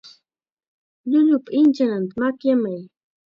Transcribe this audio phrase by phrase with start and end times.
[1.09, 2.81] Llullupa inchananta makyamay.